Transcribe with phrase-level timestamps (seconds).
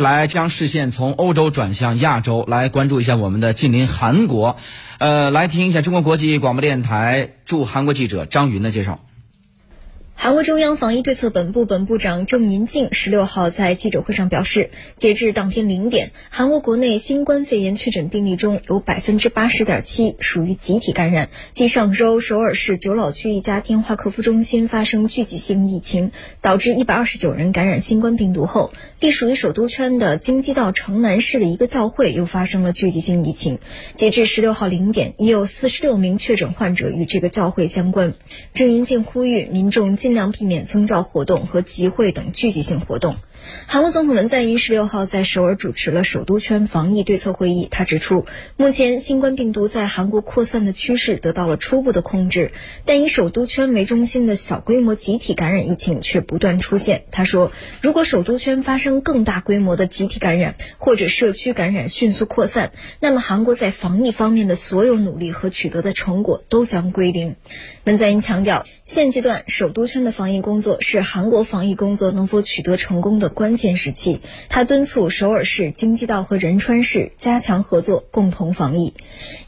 [0.00, 4.56] 来将视线从欧洲转向亚洲，来关注一下我们的近邻韩国。
[4.98, 9.00] 呃，来听一下中国国际广播电台驻韩国记者张云的介绍。
[10.22, 21.30] 韩国中央防疫对策本部本部长郑银静十六号在记者会上表示，截至当天零点，韩国国内新冠肺炎确诊病例中有百分之八十点七属于集体感染。
[21.52, 26.12] 继上周首尔市九老区一家电话客服中心发生聚集性疫情，
[26.42, 33.58] 导致一百二十九人感染新冠病毒后，隶属于首都圈的京畿道城南市的一个教会又发生了聚集性疫情。
[33.94, 38.12] 截至十六号零点，已有四十六名确诊患者与这个教会相关。
[38.52, 43.14] 郑银静呼吁民众尽尽量避免宗教活动和集会等聚集性活动。
[43.66, 47.68] 韩国总统文在寅十六号在首尔主持了首都圈防疫对策会议。
[47.70, 52.50] 他指出，目前新冠病毒在韩国扩散的趋势得到了初步的控制，
[52.84, 57.04] 但以首都圈为中心的小规模集体感染疫情却不断出现。
[57.12, 67.36] 他说，如果首都圈发生更大规模的集体感染，或者社区感染迅速扩散，那么韩国在防疫方面的所有努力和取得的成果都将归零。
[67.84, 73.28] 文在寅强调，现阶段首都圈的防疫工作是韩国防疫工作能否取得成功的。
[73.28, 78.94] 关键时期，他敦促首尔市、京畿道和仁川市加强合作，共同防疫。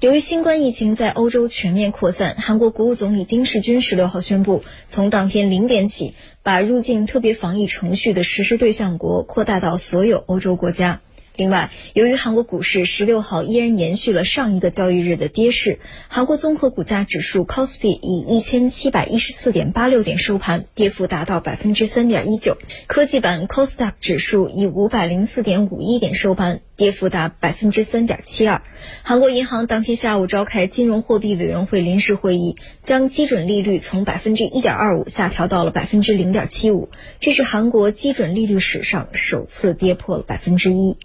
[0.00, 11.00] 由于新冠疫情在欧洲全面扩散，韩国国务总理丁世军十六号宣布，从当天零点起，把入境特别防疫程序的实施对象国扩大到所有欧洲国家。
[11.34, 28.60] 另外，由于韩国股市十六号依然延续了上一个交易日的跌势，韩国综合股价指数 c o s p i 以一千七百一十四点八六点收盘，跌幅达到百分之三点一九；科技版 c o s d a q 指数以五百零四点五一点收盘，跌幅达百分之三点七二。
[29.02, 40.98] 韩国银行当天下午召开金融货币委员会临时会议，将基准利率从百分之一点二五下调到了百分之零点七五，这是韩国基准利率史上首次跌破了百分之一。